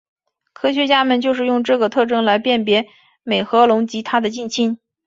[0.53, 2.87] 科学家们就是用这个特征来辨别
[3.21, 4.79] 美颌龙及它的近亲。